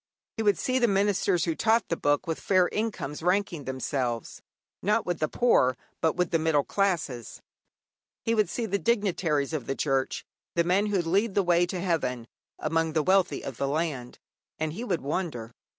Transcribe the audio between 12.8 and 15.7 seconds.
the wealthy of the land. And he would wonder.